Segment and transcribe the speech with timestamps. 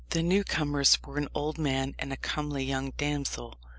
[0.09, 3.59] The new comers were an old man and a comely young damsel.